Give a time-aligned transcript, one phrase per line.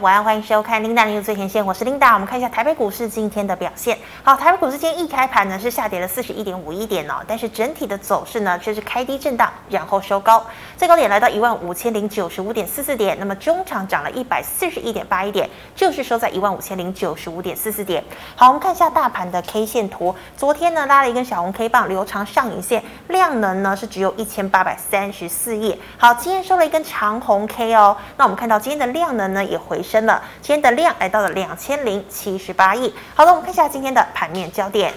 [0.00, 2.14] 晚安，欢迎收看 Linda 的最前线，我是 Linda。
[2.14, 3.98] 我们看一下台北股市今天的表现。
[4.22, 10.42] 好，台北股市今天一开盘呢是下跌了四十一点五一点哦，但是整体的走势呢却是开低震荡，然后收高，
[10.78, 13.18] 最高点来到一万五千零九十五点四四点。
[13.18, 18.02] 那么中场涨了一百四十一点八一点，就是收在一万五千零九十五点四四点。
[18.34, 25.78] 好，我们看一下大盘的 K 线图，昨天呢拉了一根小红 K 棒，留长上影线，量能呢是只有一千八百三十四亿。
[25.98, 29.81] 好，今天收了一根长红 K 哦，那我们看到今天的量能呢也回。
[29.82, 32.94] 升了，今天的量来到了两千零七十八亿。
[33.14, 34.94] 好了，我们看一下今天的盘面焦点。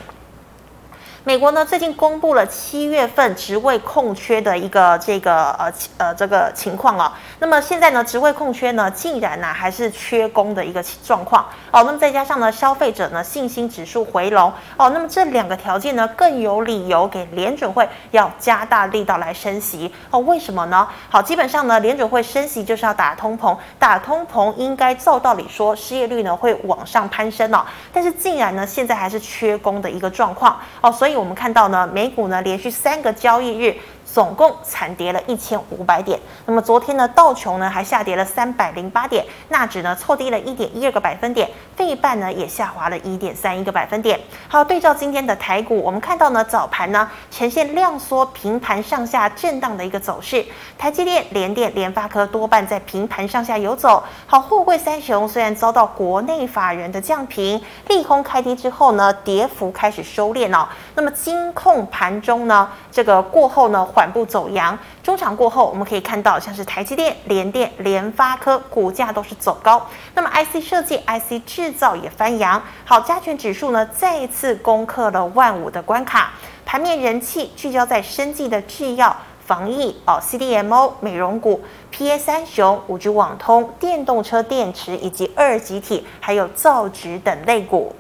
[1.28, 11.82] 美国呢最近公布了七月份职位空缺的一个这个呃呃这个情况啊、那么现在呢职位空缺呢竟然呢还是缺工的一个状况哦。
[11.84, 14.92] 那么再加上呢消费者呢信心指数回笼哦。
[14.92, 20.20] 那么这两个条件呢更有理由给联准会要加大力道来升息哦。
[20.20, 20.88] 为什么呢？
[21.10, 27.66] 好，基本上呢联准会升息就是要打通膨，打通膨应该照道理说失业率呢会往上攀升哦。
[27.92, 31.15] 但是竟然呢现在还是缺工的一个状况哦，所以。
[31.16, 33.76] 我们看到呢，美股呢连续三个交易日。
[34.16, 36.18] 总共惨跌了一千五百点。
[36.46, 44.18] 那么昨天呢，道琼呢还下跌了三百零八点，纳指呢挫低了一点一二个百分点，费半呢也下滑了一点三一个百分点。
[44.48, 50.46] 好，对照今天的台股，我们看到呢早盘呢呈现量缩平盘上下震荡的一个走势，
[50.78, 54.02] 台积电、联电、联发科多半在平盘上下游走。
[54.26, 60.66] 好，货柜三雄虽然遭到国内法人的降评，利空开低之后呢，跌幅开始收敛哦。
[60.94, 64.05] 那么金控盘中呢，这个过后呢缓。
[64.12, 69.86] 步走阳，中场过后，我们可以看到像是台积电、联电、联发科股价都是走高。
[70.14, 72.62] 那么 IC 设计、IC 制造也翻扬。
[72.84, 76.32] 好，加权指数呢再一次攻克了万五的关卡。
[76.66, 79.16] 盘面人气聚焦在生技的制药、
[79.46, 87.96] 防疫哦，CDMO 美容股、PA 三雄、五 G 网通、电动车电池以及二级体，还有造纸等类股。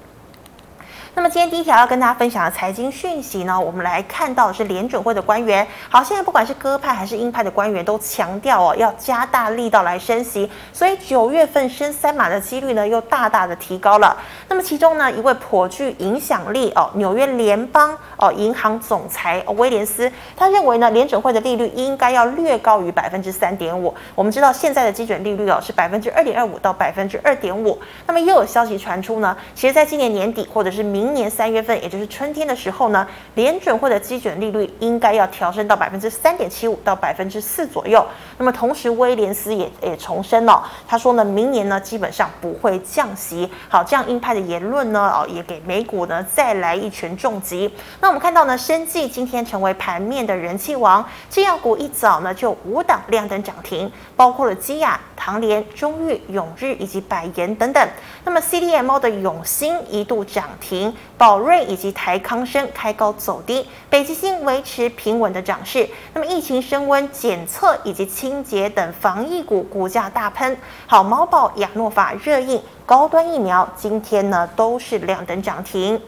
[1.16, 5.66] 那么今天第一条要跟大家分享的财经讯息呢，我们来看到的是联准会的官员。
[5.89, 14.16] 好，现在不管是鸽派还是鹰派的官员都强调哦，要加大力道来升息，所以九月份升三码的几率呢又大大的提高了。
[14.50, 23.95] 那么其中呢，一位颇具影响力哦，纽约联邦哦银行总裁威廉斯，他认为呢，联准会的利率应该要略高于百分之三点五。
[24.16, 27.79] 我们知道现在的基准利率哦是百分之二点二五到百分之二点五。
[28.06, 38.03] 那么又有消息传出呢，其实在今年年底或者是明明年三月份，也就是春天的时候呢，联准会的基准利率应该要调升到百分之三点七五到百分之四左右。
[38.39, 43.47] 那么同时，威廉斯也也重申了，他说呢，明年呢基本上不会降息。
[43.69, 47.71] 好，这样鹰派的言论呢，哦，也给美股呢再来一拳重击。
[48.01, 57.88] 那我们看到呢，生技今天成为盘面的人气王，制药股一早呢就五档亮灯涨停，包括了基亚、唐联、中裕、永日以及百研等等。
[58.23, 60.94] 那么 CDMO 的永兴一度涨停。
[61.17, 65.89] 宝瑞以及台康生开高走低，北极星维持平稳的涨势。
[66.13, 70.57] 那么疫情升温，检测以及清洁等防疫股股价大喷。
[70.88, 76.00] 好，猫宝、亚诺法、热映、高端疫苗今天呢都是亮灯涨停。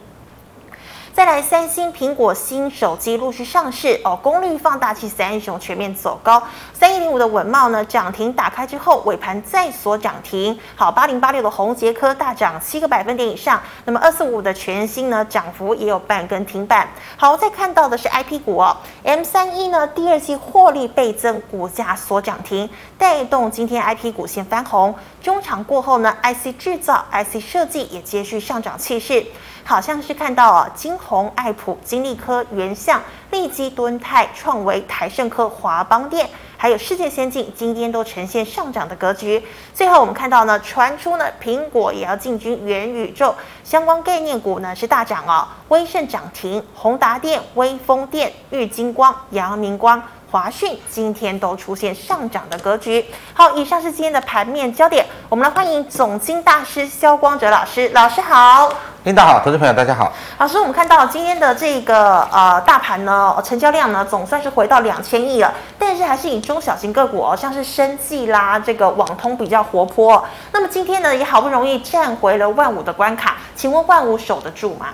[1.17, 6.39] 再来，三星、苹果新手机陆续上市哦，功率放大器三雄全面走高。
[6.75, 10.55] 三一零五的稳懋呢涨停打开之后，尾盘再锁涨停。
[10.75, 13.59] 好，八零八六的宏捷科大涨七个百分点以上。
[13.85, 16.87] 那么二四五的全新呢涨幅也有半根停板。
[17.15, 24.93] 好，再看到的是 IP 股哦，M 三一呢第二季获利倍增，股价锁涨停，带动今天 IP 股先翻红。
[25.23, 29.25] 中场过后呢，IC 制造、IC 设计也接续上涨气势。
[29.63, 33.01] 好像是看到啊，金同、爱普、金利科、原相、
[33.31, 39.41] 利基、敦泰、创维、台盛科、华邦电，还有世界先进，今天都呈现上涨的格局。
[39.73, 50.03] 最后我们看到呢，传出呢，苹果也要进军元宇宙，相关概念股呢是大涨哦，威盛涨停，宏达电、威风电、玉晶光、阳明光。
[50.29, 53.05] 华讯今天都出现上涨的格局。
[53.33, 55.05] 好，以上是今天的盘面焦点。
[55.29, 57.87] 我们来欢迎总经大师肖光哲老师。
[57.93, 58.69] 老师好，
[59.03, 60.11] 领导好，投资朋友大家好。
[60.37, 70.21] 老师，我们看到今天的这个呃大盘呢，成交量呢总算是回到两千亿了，但是还是以中小型个股哦，像是生技啦，这个网通比较活泼。
[70.51, 74.87] 那么今天呢，也好不容易站回了万五的关卡，请问万五守得住吗？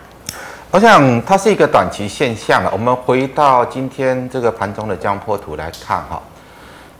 [0.73, 2.69] 我想它是一个短期现象了。
[2.73, 6.19] 我们回到今天这个盘中的江波图来看哈，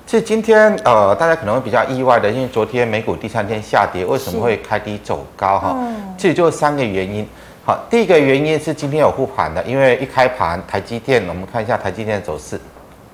[0.05, 5.75] 其实今天呃大家可能会比较意外的，因为昨天美股第三天下跌，为什么会开低走高哈？
[6.15, 7.27] 这里就三个原因。
[7.65, 12.61] 好，第一个原因是今天有护盘的，因为一开盘台积电，我们看一下台积电的走势，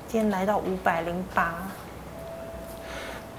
[0.09, 1.53] 今天来到五百零八。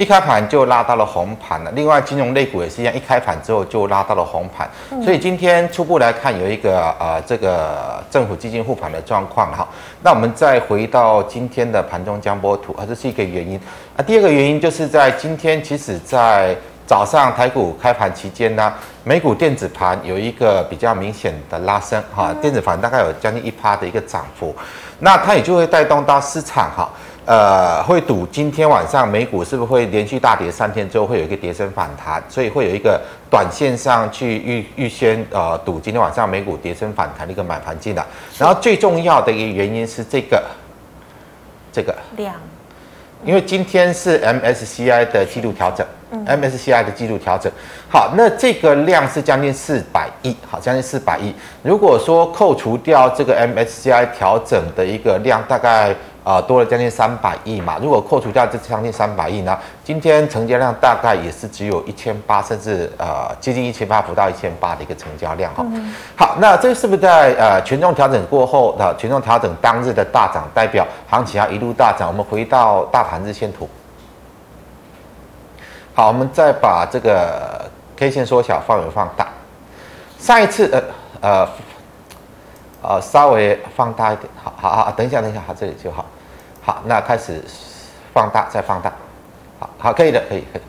[0.01, 1.71] 一开盘就拉到了红盘了。
[1.73, 4.67] 另外，金融类股也是一样，一开盘之后就拉到了红盘。
[4.91, 9.69] 嗯、所以今天初步来看，有一个呃这个政府基金护盘的状况哈。
[10.03, 13.61] 那我们再回到今天的盘中江波图啊，这是一个原因。
[13.95, 16.57] 啊第二个原因就是在今天，其实在
[16.87, 18.73] 早上台股开盘期间呢，
[19.05, 24.57] 美股电子盘有一个比较明显的拉升哈，电子盘大概有将近一趴的一个涨幅，
[25.01, 26.89] 那它也就会带动到市场哈。
[27.31, 33.01] 呃，会赌今天晚上美股是不是会连续大跌三天之后会有一个跌升反弹，所以会有一个
[33.31, 38.05] 短线上去预预先呃赌今天晚上美股跌升反弹的一个买盘进来。
[38.37, 40.43] 然后最重要的一个原因是这个
[41.73, 42.35] 这个量，
[43.25, 45.87] 因为今天是 MSCI 的季度调整
[46.27, 47.53] ，MSCI 的季度调整。
[47.89, 51.33] 好，那这个量是将近四百亿，好，将近四百亿。
[51.63, 55.95] 如果说扣除掉这个 MSCI 调整的一个量，大概。
[56.23, 57.79] 啊、呃，多了将近三百亿嘛。
[57.81, 65.65] 如果扣除掉这将近三百亿呢，今天成交量大概也是只有一千八，甚至呃接近一千八，不到一千八的一个成交量哈。
[65.73, 72.09] 嗯、好，那这是不是在呃权重调整过后的权重调整当日的大涨，代表行情要一路大涨？
[72.09, 73.67] 我们回到大盘日线图。
[75.95, 77.65] 好，我们再把这个
[77.97, 79.27] K 线缩小，范围放大。
[80.19, 80.83] 上一次呃
[81.23, 81.49] 呃。
[82.83, 86.07] 呃，稍微放大一点，好好好，等一下，等一下，好，这里就好，
[86.63, 87.45] 好，那开始
[88.15, 88.91] 放大，再放大，
[89.59, 90.63] 好好，可以的，可以，可以。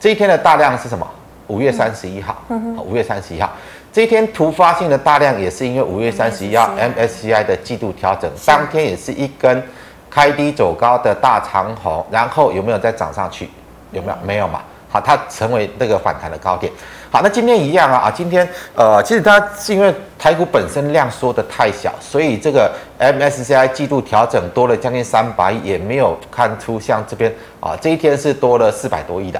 [0.00, 1.06] 这一天的大量是什么？
[1.48, 2.42] 五月三十一号，
[2.84, 3.50] 五月三十一号，
[3.92, 9.62] 这一天突发性的大量也是因为五月三十一号 MSCI 的季度调整，当天也是一根
[10.08, 13.50] 开低走高的大长红，然后有没有再涨上去？
[13.90, 14.16] 有没有？
[14.24, 14.62] 没有嘛。
[14.88, 16.72] 好，它成为那个反弹的高点。
[17.12, 27.30] 好，那今天一样啊啊，今天呃，其实它是因为台股本身量缩的太小，所以这个 MSCI 季度调整多了将近三百亿，也没有看出像这边
[27.60, 29.38] 啊，这一天是多了四百多亿的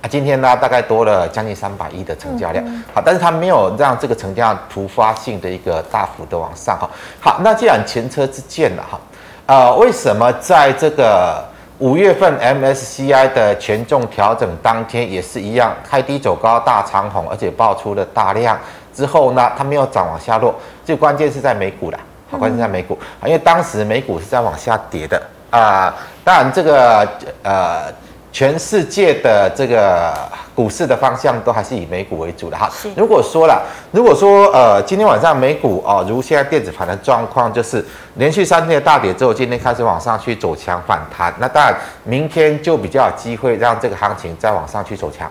[0.00, 2.64] 啊，今天呢大概多了将近三百亿的成交量。
[2.94, 6.88] 好，但是它没有让这个成交量突发性的一个大幅的往上哈。
[7.20, 8.98] 好，那既然前车之鉴了哈，
[9.44, 11.44] 呃，为什么在这个？
[11.82, 18.56] 五月份 MSCI 的权重调整当天也是一样，开低走高，大长红，而且爆出了大量
[18.94, 20.54] 之后呢，它没有涨往下落。
[20.84, 21.98] 最关键是在美股啦，
[22.30, 25.20] 好，关键在美股啊，因为当时美股是在往下跌的
[25.50, 25.94] 啊、呃。
[26.22, 27.00] 当然，这个
[27.42, 27.92] 呃。
[28.32, 30.10] 全世界的这个
[30.54, 32.68] 股市的方向都还是以美股为主的哈。
[32.96, 37.84] 如果说了，如果说呃今天晚上美股哦，如现在电子盘的状况，就是
[38.14, 45.30] 连续三天的大跌之后，今天开始往上去走强反弹，那当然明天就比较有机会让这个行情再往上去走强。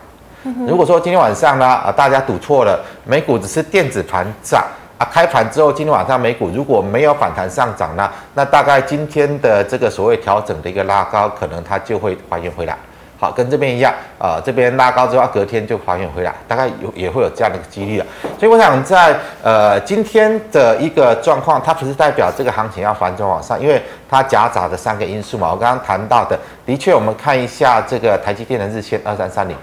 [0.68, 4.64] 如果说今天晚上呢啊大家赌错了，美股只是电子盘涨
[5.00, 12.78] 啊，开盘之后今天晚上美股如果没有反弹上涨呢，那大概今天的这个所谓调整的一个拉高，可能它就会还原回来。
[13.22, 18.06] 好，跟这边一样，呃，这边拉高之后，隔天就还原回来，大概有也会有这样的一个几率了。
[18.40, 23.80] 所以我想在呃今天的一个状况，它不是代表这个行情要反转往上，因为
[24.10, 25.52] 它夹杂的三个因素嘛。
[25.52, 26.36] 我刚刚谈到的，
[26.66, 29.56] 的确，我们看一下这个台积电的日线二三三零，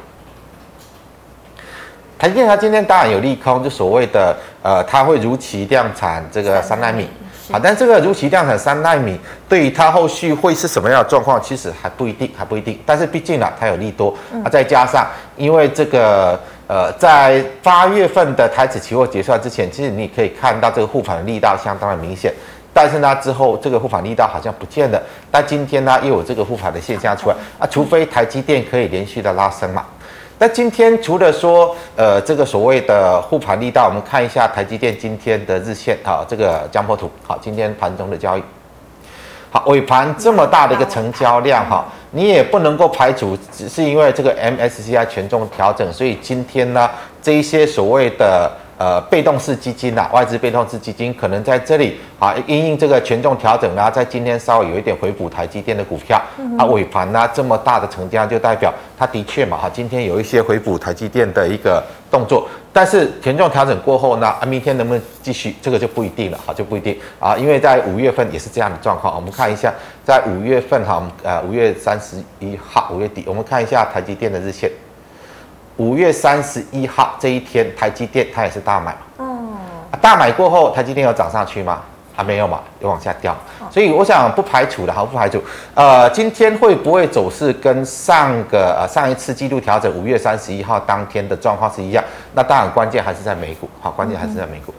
[2.16, 7.10] 台积电它今天当然有利空，就所谓的呃，它会如期量产这个三纳米。
[7.50, 9.19] 好，但这个如期量产三纳米，
[9.49, 12.79] 对于它后续会是什么样的状况，其实还不一定，还不一定。
[12.85, 14.15] 但是毕竟呢，它有利多，
[14.45, 15.06] 啊，再加上
[15.37, 22.32] 因为这个呃，在八月份的台指期货结算之前，其实你可以看到这个护盘的力道相当的明显。
[22.75, 25.03] 但是呢，之后这个护盘力道好像不见了。
[25.31, 29.84] 但今天呢，又有这个护盘的现象出来啊，除非台积电可以连续的拉升嘛。
[30.41, 38.43] 那今天除了说，呃，这个所谓的护盘力道，我们看一下台积电今天的日线，好，这个江波图，好，今天盘中的交易，
[39.51, 46.89] 好，尾盘这么大的一个成交量，哈，你也不能够排除，只是因为这个 MSCI 权重调整，所以今天呢，
[47.21, 48.51] 这一些所谓的。
[48.79, 66.97] 呃，被动式基金呐、啊，外资被动式基金可能在这里啊，因应这个权重调整啊，在今天稍微有一点回补台积电的股票，嗯、啊，尾盘呢这么大的成交就代表它的确嘛，哈，今天有一些回补台积电的一个动作，但是权重调整过后呢，啊，明天能不能继续，这个就不一定了，哈，就不一定。
[67.19, 74.70] 啊，因为在五月份也是这样的状况，我们看一下，在五月份哈，呃，五月三十一号，五月底，我们看一下台积电的日线。
[75.79, 79.56] 五月三十一号这一天，台积电它也是大买，嗯，
[80.01, 81.81] 大买过后，台积电有涨上去吗？
[82.15, 83.37] 还没有嘛，有往下掉。
[83.70, 85.41] 所以我想不排除的，好，不排除。
[85.75, 92.03] 呃，今天会不会走势跟上个呃上一次季度调整五月三十一号当天的状况是一样？
[92.35, 94.75] 那当然关键还是在美股，好，关键还是在美股。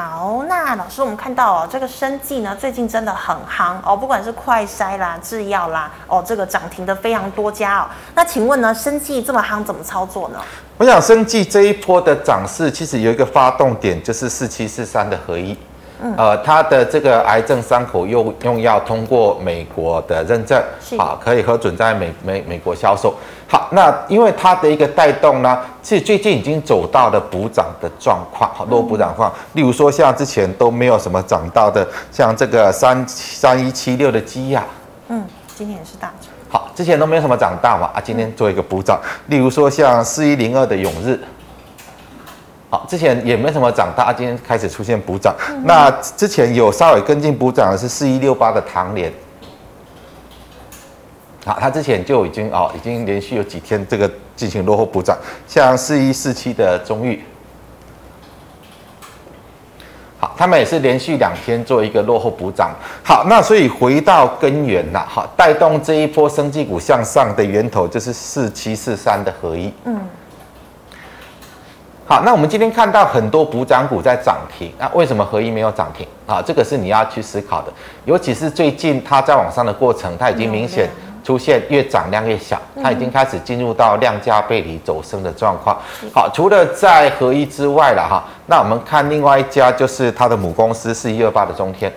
[0.00, 7.86] 好，那老师，我们看到哦，这个生技呢，最近真的很夯哦，不管是快筛啦、制药啦，哦，这个涨停的非常多家哦。
[8.14, 10.38] 那请问呢，生技这么夯，怎么操作呢？
[10.78, 15.54] 我想，生技这一波的涨势，其实有一个发动点，就是四七四三的合一。
[16.02, 20.58] 嗯、呃，它的这个癌症伤口用用药通过美国的认证，
[20.98, 23.14] 好，可以核准在美美美国销售。
[23.46, 29.30] 好，那因为它的一个带动呢，其实最近已经走到了补涨的状况，好多补涨况。
[29.30, 34.64] 嗯、例如说，像之前都没有什么涨到的，像这个三三一七六的基亚，
[35.08, 36.30] 嗯，今年也是大涨。
[36.48, 38.98] 好，之前都没有什么涨到嘛，啊，今天做一个补涨。
[39.02, 41.18] 嗯、例如说，像四一零二的永日。
[42.70, 45.34] 好，之前也没什么涨，它今天开始出现补涨。
[45.64, 49.12] 那之前有稍微跟进补涨的是四一六八的唐联。
[51.44, 57.20] 好，它之前就已经哦，已经连续有几天这个进行落后补涨，像四一四七的中裕。
[60.20, 62.70] 好，他们也是连续两天做一个落后补涨。
[63.02, 69.72] 好，那所以回到根源呐，好，带动这一波生技股向上的源头就是四七四三的合一。
[69.86, 69.98] 嗯。
[72.10, 76.42] 好，那我们今天看到很多补涨股在涨停，那为什么合一没有涨停啊？
[76.44, 77.72] 这个是你要去思考的，
[78.04, 80.90] 尤其是最近它在往上的过程，它已经明显
[81.22, 85.78] 出现越涨量越小，它已经开始进入到量价背离走升的状况。
[86.12, 91.92] 好，除了在合一之外了哈，那我们看另外一家就是它的母公司是一二八的中天。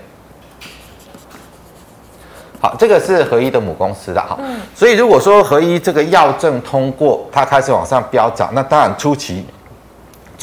[2.61, 4.37] 好，这个是合一的母公司的哈，
[4.75, 9.43] 所以如果说合一这个药证通过，它开始往上飙涨，那当然初期。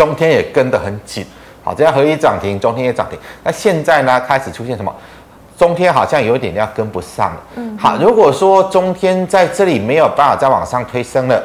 [0.00, 1.26] 中天也跟得很紧，
[1.62, 3.18] 好，这样合一涨停，中天也涨停。
[3.44, 4.90] 那现在呢，开始出现什么？
[5.58, 7.40] 中天好像有点要跟不上了。
[7.56, 11.38] 嗯，好，如果说中天在这里没有办法再往上推升了，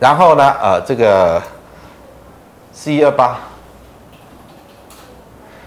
[0.00, 1.40] 然后呢，呃，这个
[2.72, 3.38] 四一二八，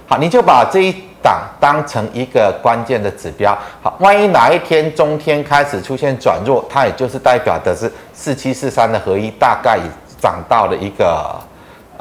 [0.10, 3.58] 好，你就把这一档当成一个关键的指标。
[3.82, 9.88] 好，万一哪一天中天开始出现转弱，它也就是代表的是四七四三的合一大概已
[10.22, 11.34] 涨到了一个。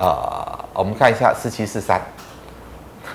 [0.00, 2.00] 呃，我们看一下四七四三，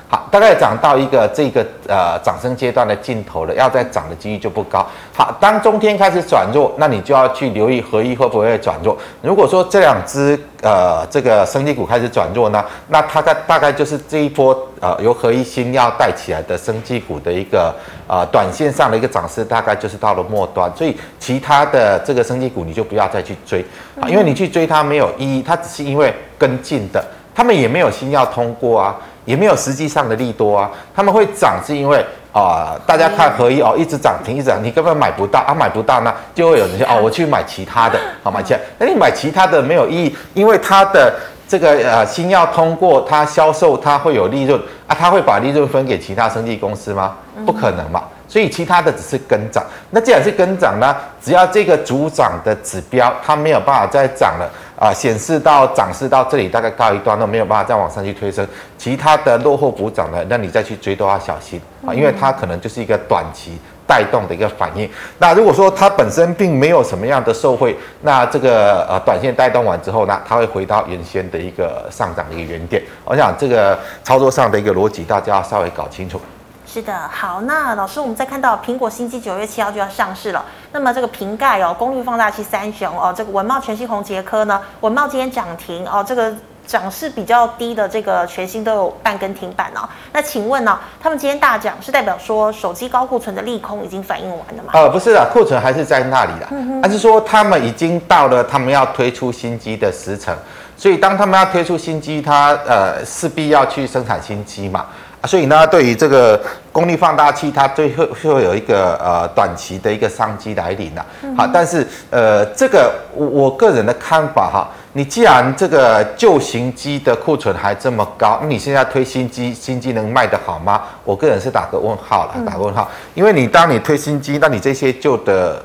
[0.07, 4.85] 好，大概涨到一个这个呃涨升阶段的尽头了，要再涨的几率就不高。
[5.11, 8.95] 好，当中天开始转弱，那你就要去留意合一会不会转弱。
[9.23, 17.73] 如果说这两只呃这个生技股开始转弱呢，那它大大概就是这一波呃由合一新药带起来的生技股的一个
[18.07, 20.71] 呃短线上的一个涨势，大概就是到了末端。
[20.75, 23.63] 所以其他的这个生技股你就不要再去追
[23.99, 26.13] 啊，因为你去追它没有意义，它只是因为。
[26.37, 27.01] 跟进的，
[27.33, 31.97] 他们也没有新药通过啊，也没有实际上的利多啊，他们会涨是因为
[32.33, 41.15] 啊、呃，大家看合一哦，一直涨停，一直涨，你根本买不到啊，买不到呢，就会有人说哦，我去买其他的，好买其他，那你买其他的没有意义，因为它的
[41.47, 47.15] 这个呃新药通过，它销售它会有利润啊，它会把利润分给其他生技公司吗？
[47.45, 54.49] 不可能嘛，所以其他的只是跟涨，那既然是跟涨呢，只要这个主涨的指标它没有办法再涨了。
[54.77, 58.45] 啊，显示到涨势到这里大概告一段落，没有办法再往上去推升，
[58.77, 64.89] 其他的落后补涨的，那你再去追都要小心啊，因为它可能就是一个短期带动的一个反应。
[65.17, 72.81] 那如果说它本身并没有什么样的受惠，那这个呃短线带动完之后呢，它会回到原先的一个上涨的一个原点。
[73.03, 76.19] 我想这个操作上的一个逻辑，大家要稍微搞清楚。
[76.67, 80.43] 是的，好，那老师，我们再看到苹果新机九月七号就要上市了。
[80.73, 86.33] 那么这个瓶盖哦，功率放大器三雄哦，这个文茂全新宏捷科呢，文茂今天涨停哦，这个
[86.67, 89.87] 涨势比较低的这个全新都有半根停板哦。
[90.11, 94.71] 那请问呢、哦，他们今天大涨是代表说手机高库存的利空已经反应完了吗？
[94.73, 96.47] 呃，不是的，库存还是在那里的，
[96.83, 100.35] 而是说他们已经到了他们要推出新机的时程，
[100.75, 104.85] 所以当他们要推出新机，它呃势必要去生产新机嘛。
[105.25, 106.39] 所以呢，对于这个
[106.71, 111.05] 功率放大器，它最后会有一个呃短期的一个商机来临了。
[111.37, 120.81] 好，但是呃，这个我我个人的看法哈，你既然这个旧型机的库存还这么高，那你现在推新机，新机能卖得好吗？
[121.03, 122.89] 我个人是打个问号了，打个问号。
[123.13, 125.61] 因为你当你推新机，那你这些旧的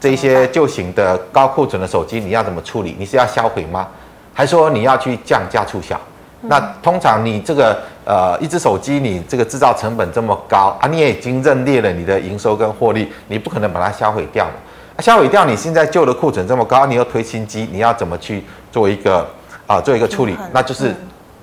[0.00, 2.96] 这些旧型的高库存的手机，你要怎么处理？
[2.98, 3.88] 你是要销毁吗？
[4.32, 5.98] 还是说你要去降价促销？
[6.44, 14.52] 那通常你这个呃一只手机，你这个制造成本这么高啊，你也已经认列了你的营收跟获利，你不可能把它销毁掉嘛。
[14.96, 19.26] 啊，销毁掉，你现在旧的库存这么高，你又推新机，你要怎么去做一个
[19.66, 20.36] 啊做一个处理？
[20.52, 20.94] 那就是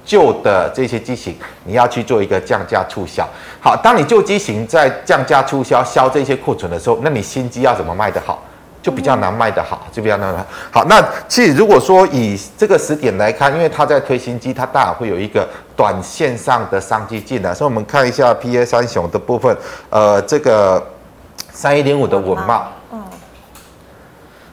[0.05, 3.27] 旧的这些机型，你要去做一个降价促销。
[3.59, 8.43] 好，当你旧机型在降价促销销这些库存的时候，那你新机要怎么卖得好？
[8.81, 10.45] 就比较难卖得好，就比较难卖。
[10.71, 15.45] 好，那其实如果说以这个时点来看，因为它在推新机，它当然会有一个
[15.79, 17.53] 短线上的商机进来。
[17.53, 19.55] 所以我们看一下 P A 三雄的部分，
[19.89, 20.85] 呃，这个
[21.53, 23.01] 三一零五的稳茂，嗯，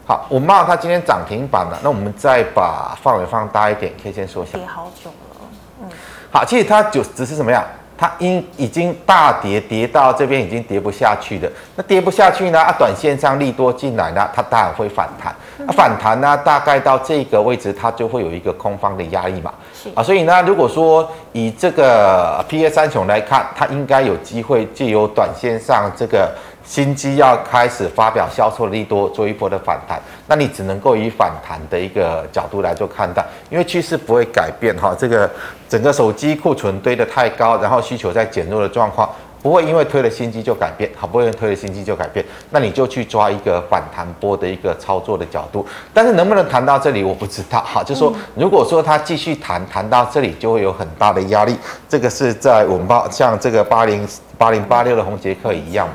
[0.07, 4.57] 好，稳茂它今天涨停板了，那我们再把范围放大一点，可以先说一下。
[4.57, 5.49] 跌好久了，
[5.83, 5.89] 嗯，
[6.31, 7.65] 好，其实它就只是怎么样？
[7.99, 11.51] 它因已经大跌，跌到这边已经跌不下去了。
[11.75, 12.61] 那跌不下去呢？
[12.61, 15.35] 啊，短线上利多进来呢，它当然会反弹。
[15.67, 19.53] 啊，反弹呢，大概到这个位置，它就会有一个空方的压力嘛。
[19.75, 26.31] 是啊，所以呢，如果说以这个 PA 三雄来看，它应该有机会借由短线上这个。
[26.67, 34.95] 新机要开始发表销售利多，做一波的反弹，那你只能够以反弹的一个角度来做看待，因为趋势不会改变哈。
[34.99, 35.31] 这个
[35.69, 39.09] 整个手机库存堆得太高，然后需求在减弱的状况，
[39.41, 45.65] 不会因为推了新机就改变，好，不容易推了新机就改变，那你就去抓一个反弹波的一个操作的角度。
[45.95, 47.81] 但是能不能谈到这里，我不知道哈。
[47.85, 51.57] 就说，如果说它继续谈谈到这里，就会有很大的压力。
[51.89, 54.07] 这个是在我们八像这个八零
[54.37, 55.89] 八零八六的红捷克一样。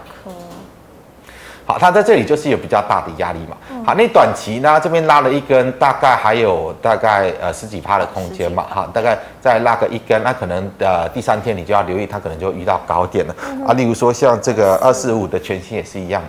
[1.71, 3.55] 好，它在这里就是有比较大的压力嘛。
[3.85, 8.65] 好，那短期呢，这边拉了一根，大概还有大概呃十几趴的空间嘛。
[8.69, 13.33] 哈，大概再拉个一根，那可能呃第三天你就要留意，它可能就遇到高点了
[13.65, 13.71] 啊。
[13.71, 16.21] 例如说像这个二四五的全新也是一样。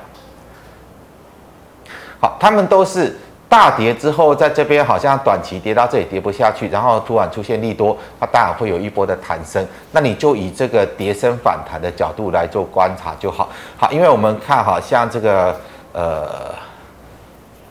[2.21, 3.19] 好，他们都是。
[3.53, 9.63] 大跌之后，在这边好像短期跌到这里跌不下去，然后突然出现利多，它当然会有一波的弹升。
[9.91, 13.51] 那你就以这个跌升反弹的角度来做观察就好。
[13.77, 15.55] 好，因为我们看好像这个
[15.93, 16.55] 呃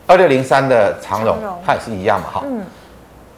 [0.06, 1.36] 二六零三的长荣，
[1.66, 2.44] 它也是一样嘛，哈。
[2.46, 2.64] 嗯。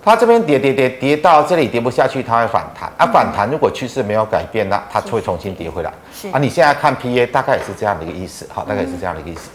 [0.03, 2.91] 它这边跌跌跌跌到这里跌不下去，它会反弹。
[2.97, 5.89] 啊，反弹如果趋势没有改变，那它就会重新跌回来。
[6.13, 6.27] 是。
[6.27, 9.49] 啊，你现在看 PA 大概也是这样的一个意思，好，大概也是这样的一个意思。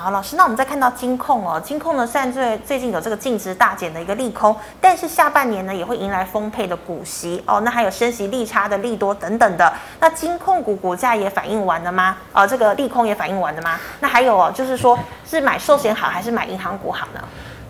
[0.00, 12.16] 好，老师，那我们再看到金控哦，金控呢，虽然最最近有这个净值大减的一个利空，但是下半年呢也会迎来丰沛的股息哦，那还有升息利差的利多等等的，那金控股股价也反映完了吗？
[12.32, 13.76] 啊，这个利空也反映完了吗？
[13.98, 14.96] 那还有哦，就是说
[15.28, 17.20] 是买寿险好还是买银行股好呢？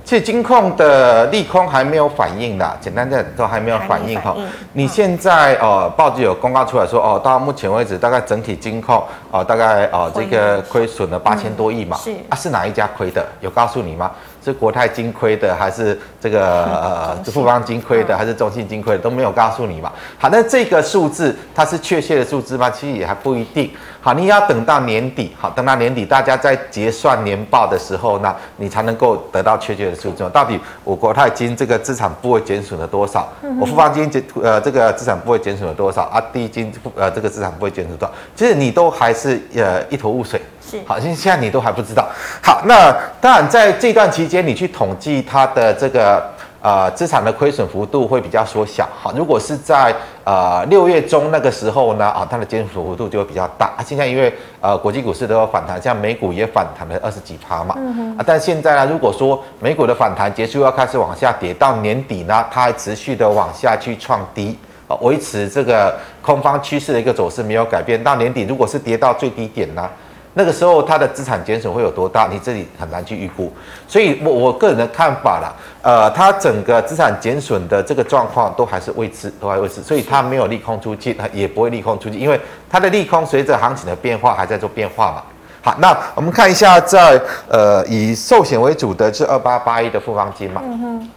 [0.09, 4.35] 其实金控的利空还没有反应的，简单的都还没有反应哈。
[4.73, 11.95] 你现在呃报纸有公告出来说哦，到目前为止大概整体金控哦大概哦这个亏损了八千多亿嘛。
[11.99, 13.23] 是啊，是哪一家亏的？
[13.43, 14.11] 有告诉你吗？
[14.43, 19.03] 是国泰金亏的，还是这个 呃富邦金亏的，还是中信金亏的？
[19.03, 19.93] 都没有告诉你嘛。
[20.17, 22.71] 好，那这个数字它是确切的数字吗？
[22.71, 23.71] 其实也还不一定。
[24.01, 30.29] 好，你要等到年底，好，等到年底大家在结算年报的时候呢，你才能够得到确切的数字。
[30.31, 33.29] 到底我国泰金这个资产部位减损了多少？
[33.61, 36.03] 我富邦金减呃这个资产部位减损了多少？
[36.05, 38.15] 啊，第一金呃这个资产部位减损多少？
[38.35, 40.41] 其实你都还是呃一头雾水。
[40.71, 42.07] 是，好，现现在你都还不知道。
[42.43, 46.23] 好，那当然在这段期间，你去统计它的这个
[46.61, 48.89] 呃资产的亏损幅度会比较缩小。
[49.01, 49.95] 好，如果是在
[50.25, 53.67] 呃六月中那个时候呢，啊，它的减损幅度就会比较大。
[53.77, 57.75] 啊，现在因为呃国际股市都有反弹，像美股也反弹了二十几趴嘛。
[58.17, 68.03] 啊，但现在呢，如果说美股的反弹结束要开始往下跌，到年底呢，它还持续的往下去创低，啊，维持这个空方趋势的一个走势没有改变。
[68.03, 69.89] 到年底如果是跌到最低点呢？
[70.35, 72.29] 那个时候它的资产减损会有多大？
[72.31, 73.53] 你这里很难去预估，
[73.89, 85.23] 所以我我个人的看法啦，呃，它整个资产减损的这个状况都还是未知，都还未知，所以它没有利空出尽，它也不会利空出尽，因为它的利空随着行情的变化还在做变化嘛。
[85.61, 90.63] 好，那我们看一下在呃以寿险为主的是二八八一的复方金嘛。
[90.65, 91.11] 嗯哼。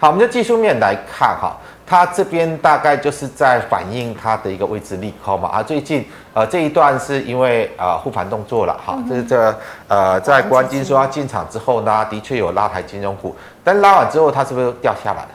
[0.00, 1.56] 好，我们就技术面来看哈。
[1.90, 15.28] 它这边大概就是在反映它的一个位置利空嘛啊，最近呃这一段是因为呃护盘动作了哈，这是这呃在国安基金说要进场之后呢，的确有拉抬金融股，但拉完之后它是不是掉下来了？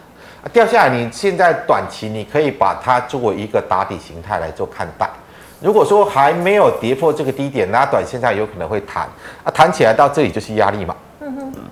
[0.54, 5.10] 掉下来，你现在短期你可以把它作为一个打底形态来做看待。
[5.60, 9.04] 如果说还没有跌破这个低点，那短现在有可能会弹
[9.44, 10.96] 啊，弹起来到这里就是压力嘛。
[11.20, 11.64] 嗯哼，嗯。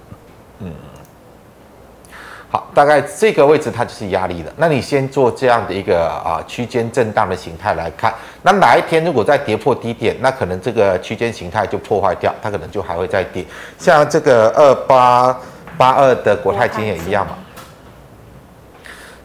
[2.54, 4.54] 好，大概这个位置它就是压力了。
[4.58, 8.13] 那你先做这样的一个啊区间震荡的形态来看，
[8.44, 13.44] 那哪一天如果再跌破低点，那可能这个区间形态就破坏掉，它可能就还会再跌。
[13.80, 15.36] 像这个二八
[15.80, 17.36] 八二的国泰金也一样嘛。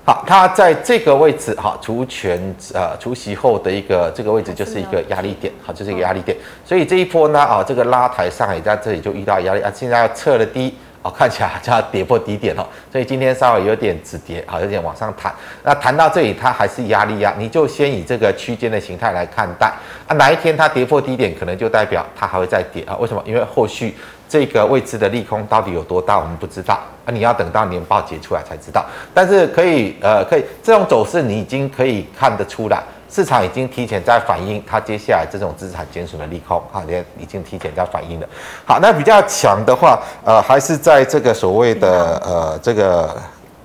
[0.06, 2.40] 好，它在这个位置哈，除权
[2.72, 6.34] 呃除息后的一个这个位置就是一个压力点，好，就是一个压力点。
[6.64, 10.74] 所以这一波呢啊，这个拉抬上也在这里就遇到压力啊，现在要测了低。
[11.08, 15.34] 哦，看起来就要跌破低点了，所以今天稍微有点止跌，好，有点往上弹。
[15.62, 19.72] 那弹到这里，它还是压力呀，你就先以这个区间的形态来看待。
[20.06, 22.94] 啊，哪一天它跌破低点，可能就代表它还会再跌啊？
[23.00, 23.22] 为什么？
[23.24, 23.96] 因为后续
[24.28, 28.84] 这个未知的利空到底有多大，我们不知道啊，你要等到年报结出来才知道。
[29.14, 38.28] 但是可以，呃，可以这种走势你已经可以看得出来，市场已经提前在反映它接下来这种资产减损的利空啊，也已经提前在反映了。
[38.66, 43.16] 好，那比较强的话，呃，还是在这个所谓的呃这个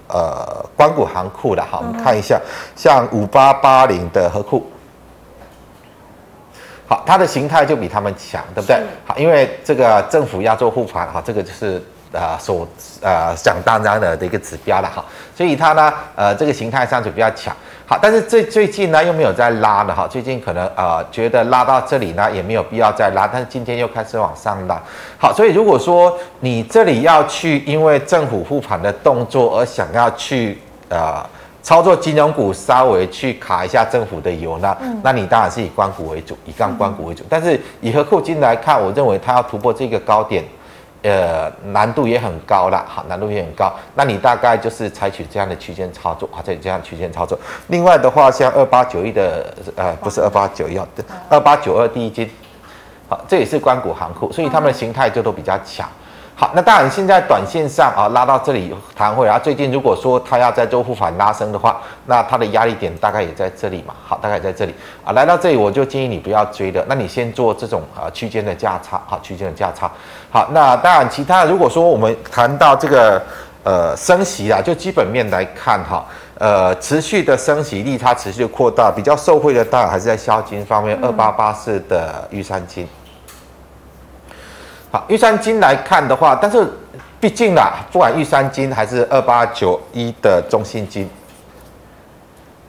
[0.07, 2.39] 呃关谷行库的哈，我们看一下，
[2.73, 4.65] 像五八八零的和库。
[6.87, 8.81] 好，它的形态就比他们强，对不对？
[9.05, 12.65] 好，因为这个政府要做护盘，哈，这个就是呃所
[13.01, 15.03] 呃想当然的的一个指标了，哈，
[15.35, 17.53] 所以它呢，呃，这个形态上就比较强。
[17.93, 24.81] 好，但是最最近呢又没有再拉了，哈，最近可能呃觉得拉到这里呢也没有必要再拉，但是今天又开始往上拉。
[25.19, 30.57] 好，所以如果说你这里要去因为政府护盘的动作而想要去
[30.89, 31.23] 呃。
[31.61, 37.23] 操作金融股稍微去卡一下政府的油呢，嗯、那你当然是以关股为主，以杠关股为主。
[37.23, 40.43] 嗯、但是以和库金来看，我认为它要突破这个高点，
[41.03, 43.73] 呃，难度也很高了，好，难度也很高。
[43.93, 47.37] 那你大概就是采取这样的区间操作，啊，这这样区间操作。
[47.67, 50.79] 另外的话，像二八九一的，呃，不是二八九一，
[51.29, 52.29] 二八九二第一金，
[53.09, 55.89] 好，这也是关谷行库，所以他们的形态就都比较强。
[56.35, 63.93] 好，那当然，现在短线上啊拉到这里弹回，来最近如果说它要再做护盘拉升的话，那它的压力点大概也在这里嘛。
[64.03, 64.73] 好，大概也在这里
[65.05, 69.89] 啊，来到这里我就建议你不要追的，那你先做这种啊区间的价差，好，区间的价差。
[70.31, 73.21] 好，那当然其他如果说我们谈到这个
[73.63, 76.03] 呃升息啊，就基本面来看哈，
[76.39, 82.87] 呃持续的升息，利差持续的扩大，比较受惠的当然还是在消金方面，二八八四的玉山金。
[84.93, 86.71] 好，玉山金来看的话，但是
[87.19, 91.09] 毕竟啦，不管玉山金还是二八九一的中信金，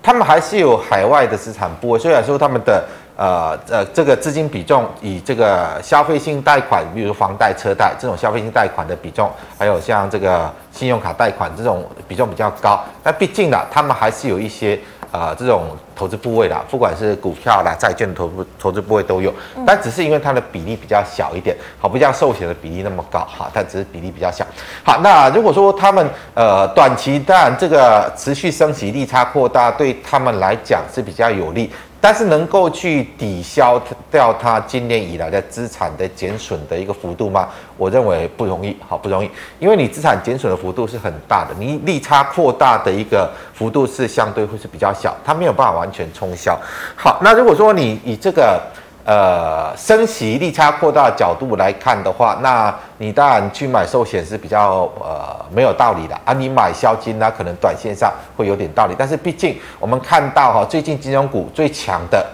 [0.02, 1.98] 他们还是有海外的资产部。
[1.98, 2.82] 虽然说他们的
[3.14, 14.80] 呃呃这个资金比重以这个消费性贷款，比如房贷、车贷这种消费性贷款的比重，还有像这个信用卡贷款这种比重比较高，但毕竟啦，他们还是有一些。
[15.14, 19.32] 啊、呃，这种投资部位啦，不管是股票啦、债券的投资投资部位都有，
[19.64, 24.44] 但只是因为它的比例比较小一点，好，不像寿险的比例那么高，哈，它只是比例比较小。
[24.82, 31.70] 好，那如果说他们呃短期当然这个持续升息、利差扩大，对他们来讲是比较有利。
[32.04, 37.48] 但是能够去抵消掉它今年以来的资产的减损的一个幅度吗？
[37.78, 46.60] 我认为不容易，好，不容易，因为你资产减损的幅度是很大的，你利差扩大的一个幅度是相对会是比较小，它没有办法完全冲销。
[46.94, 48.60] 好，那如果说你以这个。
[49.06, 56.32] 呃，升息利差扩大的角度来看的话，那你当然去买寿险是比较呃没有道理的啊。
[56.32, 62.26] 你买消金呢，可能短线上会有点道理，但是毕竟我们看到哈，最近金融股最强的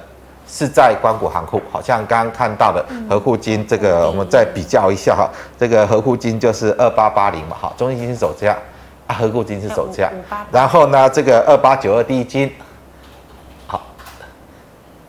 [0.47, 5.29] 是在官股行库，好像刚刚看到的合库金这个，我们再比较一下哈，
[5.59, 8.57] 这个合库金就是二八八零嘛，哈，中信金是走这样
[9.09, 10.13] 啊，合库金是走这样，
[10.53, 12.49] 然后呢，这个二八九二第一金。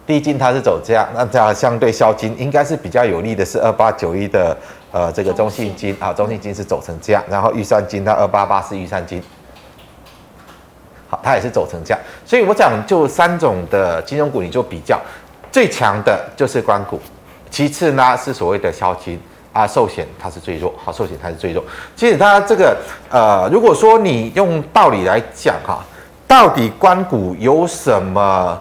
[0.08, 4.58] 第一金它是走这样，那这样相对消金应该是比较有利的，是二八九一的
[4.92, 9.24] 呃这个中信金啊，中信金是走成这样，然后预算金它二八八是预算金，
[11.08, 15.00] 好，它也是走成这样，所以我讲就三种的金融股你就比较，
[15.52, 17.00] 最强的就是官股，
[17.50, 19.22] 其次呢是所谓的消金
[19.54, 21.64] 啊，寿险它是最弱，好，寿险它是最弱。
[21.96, 22.76] 其实它这个
[23.10, 25.86] 呃，如果说你用道理来讲哈，
[26.28, 28.60] 到底官股有什么？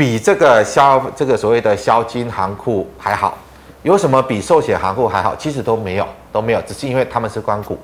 [0.00, 3.36] 比这个消这个所谓的消金行库还好，
[3.82, 5.36] 有什么比寿险行库还好？
[5.36, 7.78] 其实都没有，都没有，只是因为他们是官股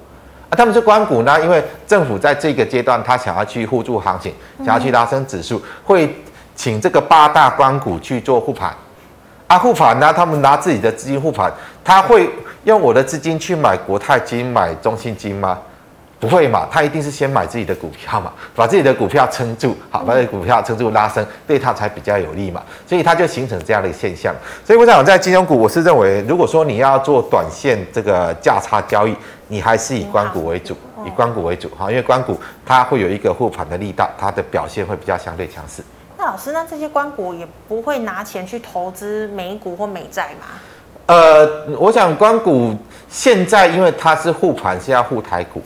[0.48, 4.32] 啊，他们是官股呢，因为政府在这个阶段他想要去护住行情，
[4.64, 6.16] 想要去拉升指数，会
[6.54, 8.74] 请这个八大关股去做护盘
[9.46, 11.52] 啊，护盘呢，他们拿自己的资金护盘，
[11.84, 12.30] 他会
[12.64, 15.58] 用我的资金去买国泰金、买中信金吗？
[16.18, 24.34] 不会嘛，他一定是先买自己的股票嘛，把自己的股票撑住，好，把自己股票撑住拉升，对他才比较有利嘛，所以他就形成这样的现象。
[24.64, 29.14] 所以我想在金融股，我是认为，如果说你要做短线这个价差交易，
[29.48, 30.74] 你还是以关股为主，
[31.04, 35.82] 以关股为主，哈，因为关股它会有一个护盘的力道，它的表现会比较相对强势。
[36.16, 40.46] 那老师，那这些关股也不会拿钱去投资美股或美债吗？
[41.04, 42.74] 呃，我想关股
[43.08, 45.62] 现在因为它是护盘，是要护台股。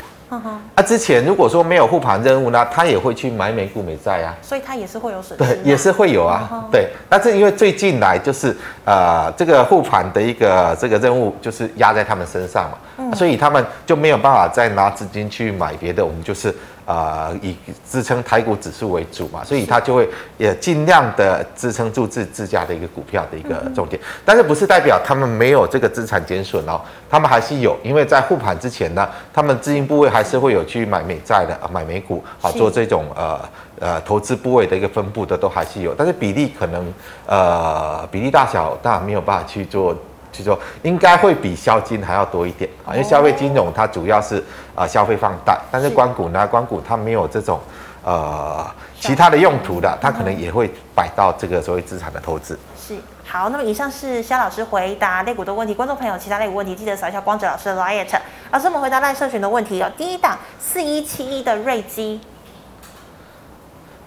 [0.75, 6.88] 啊，之前如果说没有护盘任务呢，他也会去买美股美债啊，所以他也是会有损失，对，也是会有啊，对。
[7.09, 16.55] 那是因为最近来就是呃这个护盘的一个这个任务就是压在他们身上嘛，嗯、所以他们就没有办法再拿资金去买别的，我们就是。
[16.90, 17.57] 啊、呃，以
[17.88, 33.40] 支撑台股指数为主嘛，所以它就会也尽量的支撑住自自家的一个股票的一个重点，但是不是代表他们没有这个资产减损哦，他们还是有，因为在护盘之前呢，他们资金部位还是会有去买美债的啊，买美股啊，做这种呃
[33.79, 36.92] 呃投资部位的一个分布的都还是有，但是比例可能
[37.26, 39.96] 呃比例大小当然没有办法去做
[40.33, 44.43] 去做，应该会比消金还要多一点啊，因为消费金融它主要是
[44.75, 47.61] 啊消费放贷，但是光谷呢，光谷它没有这种
[48.05, 48.64] 呃
[48.99, 52.59] 其他的用途的，它可能也会摆到这个所谓资产的投资。
[52.79, 52.97] 是。
[53.33, 58.09] 好，那么以上是肖老师回答类股的问题，观众朋友其他类股问题记得扫一下光哲老师的 liet。
[58.51, 59.88] 老师，我们回答赖社群的问题哦。
[59.97, 62.21] 第一档四一七一的瑞基，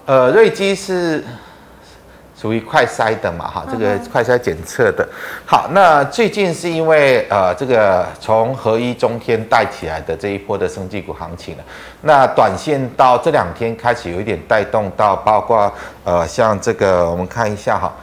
[0.06, 1.24] 呃，瑞基是
[2.44, 5.08] 属于快筛的嘛，哈，这个快筛检测的。
[5.46, 11.64] 好，那最近是因为呃，这个从合一中天带起来的这一波的生技股行情了，
[12.02, 15.72] 那短线到这两天开始有一点带动到，包括
[16.04, 17.94] 呃，像这个我们看一下哈。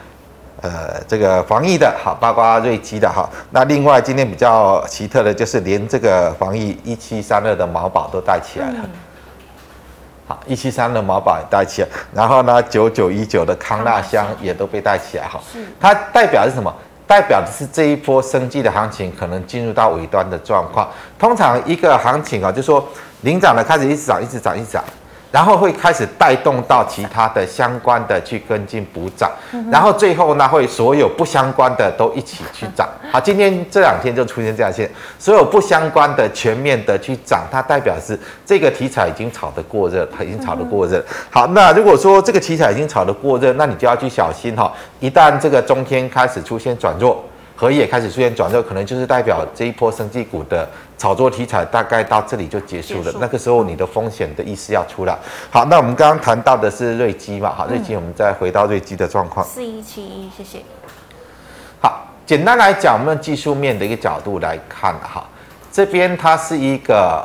[0.62, 3.29] 呃，这个防疫的好，包括瑞基的哈。
[3.50, 8.74] 那另外今天比较奇特的就是连这个防疫一七三二的毛宝都带起来了。
[8.85, 8.90] 嗯、
[10.31, 15.40] 好，一七三的毛宝也带起来，然后呢，九九一九的康纳香也都被带起来哈。
[15.81, 16.73] 它代表是什么？
[17.05, 20.88] 代表的是这一波生机的行情可能进入到尾端的状况。
[21.19, 22.88] 通常一个行情啊，就是说
[23.23, 24.85] 领涨的开始一直涨，一直涨，一直涨。
[25.31, 29.31] 然后会开始带动到其他的相关的去跟进补涨，
[29.71, 32.88] 然后最后呢，会所有不相关的都一起去涨。
[33.12, 41.05] 好，今天这两天就出现这样现，所有不相关的全面的去涨，它代表是这个题材已经炒得过热，它已经炒得过热。
[41.31, 47.25] 好，那如果说这个题材已经炒得过热，那你就要去小心哈，一旦这个中天开始出现转弱。
[47.55, 50.66] 合一也开始出现转弱，可能就是代表这一波生技股的
[51.01, 53.11] 炒作题材大概到这里就结束了。
[53.11, 55.17] 束那个时候你的风险的意思要出来。
[55.51, 59.47] 好，那我们刚刚谈到的是瑞基嘛，好，瑞基我们再回到瑞基的状况。
[59.47, 60.59] 四一七一，谢谢。
[61.81, 65.27] 好，简单来讲，我们用技术面的一个角度来看哈，
[65.73, 67.25] 这边它是一个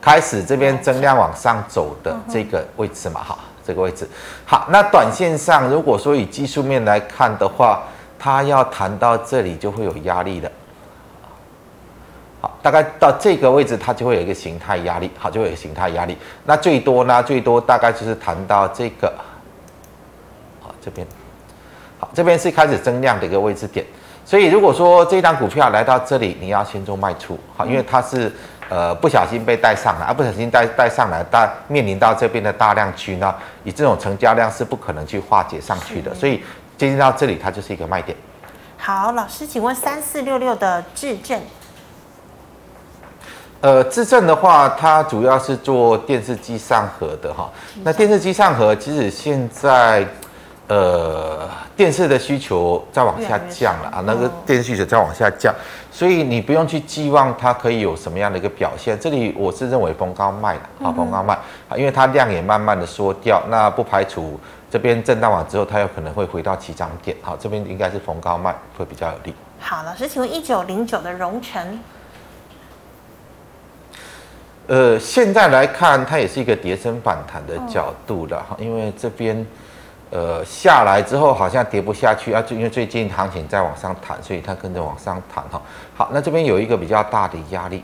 [0.00, 3.36] 开始这边增量往上走的这个位置嘛，哈，
[3.66, 4.08] 这个位置。
[4.46, 7.82] 好，那短线上如果说以技术面来看的话。
[8.20, 10.50] 它要谈到这里就会有压力的，
[12.48, 16.16] 好，大概到这个位置它就会有一个形态压力，好，就会有形态压力。
[16.44, 19.12] 那最多呢，最多大概就是谈到这个，
[20.60, 21.06] 好，这边，
[21.98, 23.84] 好，这边是开始增量的一个位置点。
[24.24, 28.32] 所以如果说这张股票来到这里，你要先做卖出，好，因为它是
[28.68, 33.34] 呃不小心被带上来，啊不小心带带上来，但面临到这边的大量区呢，
[33.64, 36.42] 以这种成交量是不可能去化解上去的，所以。
[36.78, 38.16] 接近到这里，它就是一个卖点。
[38.76, 41.40] 好，老师，请问三四六六的智正，
[43.60, 47.50] 呃，智正的话，它主要是做电视机上盒的哈。
[47.82, 50.06] 那电视机上盒，其实现在
[50.68, 55.52] 呃电视的需求在往下降了啊，那个电视需求在往下降，
[55.90, 58.96] 所以你不用去寄望它可以有什么样的一个表现。
[59.00, 61.34] 这里我是认为逢高卖的啊，逢高卖
[61.68, 64.38] 啊，因为它量也慢慢的缩掉，那不排除。
[64.70, 67.16] 这边震荡完之后，它有可能会回到起涨点。
[67.22, 69.34] 好，这边应该是逢高卖会比较有利。
[69.58, 71.80] 好，老师，请问一九零九的荣成，
[74.68, 79.46] 呃，现在来看，它也是一个跌升反弹的角度了哈，因为这边
[80.10, 85.62] 呃下来之后好像跌不下去啊，就因为最近行情在往上弹，所以它跟着往上弹哈。
[85.96, 87.82] 好，那这边有一个比较大的压力。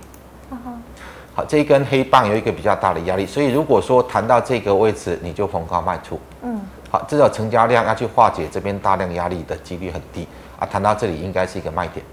[1.34, 6.20] 好，这一根黑棒有一个比较大的压力，所以如果说谈到这个位置，你就逢高卖出。
[6.42, 10.28] 嗯，好，至少成交量要去化解这边大量压力的几率很低
[10.60, 10.66] 啊。
[10.66, 12.04] 谈到这里应该是一个卖点。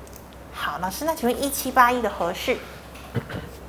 [0.53, 2.55] 好，老师，那请问一七八一的和氏？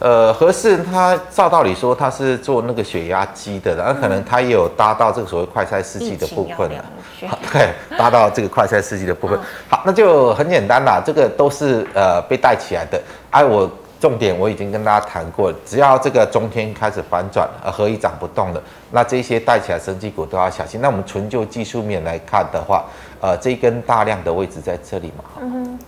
[0.00, 6.84] 呃，何适他照道理说他是做那个血压机的，然后可能他也有搭到这个所谓快筛试剂的部分了。
[7.28, 9.38] 好， 对，搭到这个快筛试剂的部分。
[9.68, 13.00] 好，那就很简单啦，这个都是呃被带起来的。
[13.30, 13.70] 哎，我。
[14.00, 20.80] 重点我已经跟大家谈过，只要这个中天开始反转，呃合一涨不动了，那这些带起来生技股都要小心。
[20.80, 22.86] 那我们纯就技术面来看的话，
[23.20, 25.78] 呃，这一根大量的位置在这里嘛，嗯哼，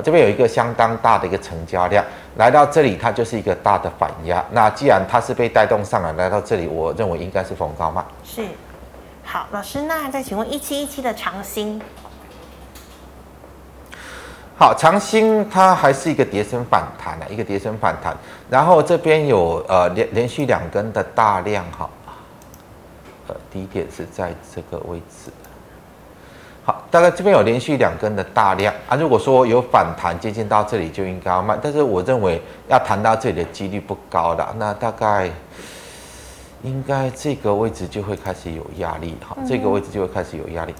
[0.00, 2.04] 好，这边有一个相当大的一个成交量，
[2.36, 4.42] 来到这里它就是一个大的反压。
[4.52, 8.00] 那既然它是被带动上来，来到这里，我认为应该是逢高卖。
[8.22, 8.44] 是，
[9.24, 11.82] 好，老师，那再请问一七一七的长兴。
[14.56, 18.16] 好，长兴它还是一个跌升反弹的，一个跌升反弹，
[18.48, 21.90] 然后这边有呃连连续两根的大量哈，
[23.26, 25.32] 呃低点是在这个位置，
[26.62, 35.30] 好，大概这边有连续两根的大量啊，如果说有反弹接近到这里就应该要卖，但是我认为要谈到这里的几率不高的，那大概
[36.62, 40.74] 应该这个位置就会开始有压力，好，这个位置就会开始有压力。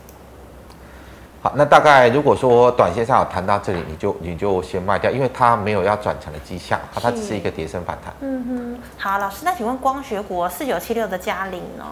[1.43, 8.13] 好，那大概如果说短线上有谈到这里，你就你就先卖掉，因为它没有要转强的迹象，它它只是一个跌升反弹。
[8.21, 11.87] 嗯哼，好，老师，那请问光学股四九七六的嘉玲呢？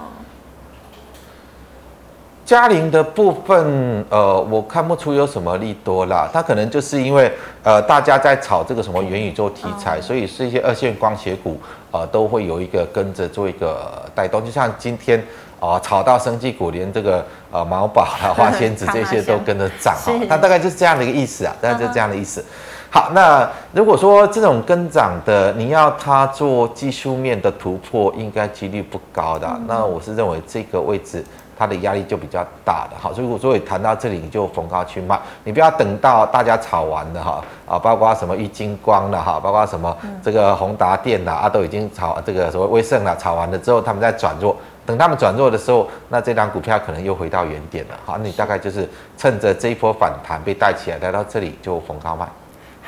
[2.48, 7.30] 佳凌的部分，呃，我看不出有什么利多啦，它可能就是因为
[7.62, 15.18] 呃大家在炒这个什么元宇宙题材，所以是一些二线光学股，呃，都会有一个跟着做一个带动，就像今天
[15.60, 22.42] 啊、呃、炒到生技股，连这个呃毛宝啊、 花仙子这些都跟着涨哈，它大概就是这样的一个意思啊，大概就是这样的意思。
[22.88, 29.60] 好，那如果说这种跟涨的，你要它做技术面的突破，应该几率不高的、啊。
[29.66, 31.22] 那我是认为这个位置。
[31.58, 52.24] 它的压力就比较大的，好，所以我所以谈到这里，你就逢高去卖，你不要等到大家炒完了哈啊，包括什么玉金光了哈，包括什么这个宏达电呐啊，都已经炒这个所谓威盛了，炒完了之后，他们在转弱，等他们转弱的时候，那这张股票可能又回到原点了，好，你大概就是趁着这一波反弹被带起来，来到这里就逢高卖。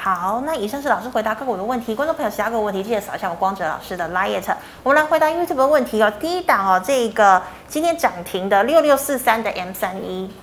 [0.02, 1.94] 好，那以上是老师回答个股的问题。
[1.94, 4.42] 观众朋友，其他个问题记得扫一下我光哲老师的 LINE。
[4.82, 6.10] 我们来回答 YouTube 的问题哦。
[6.18, 10.34] 第一档哦，这个今天涨停的六六四三的 M 三一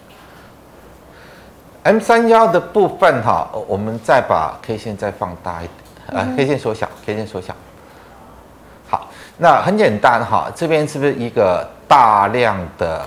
[1.81, 5.67] ，M 三幺的部分哈，我们再把 K 线再放大一
[6.05, 7.55] 点，啊，K 线缩小，K 线缩小。
[8.87, 13.01] 好，那很简单哈，这边是不是一个大量的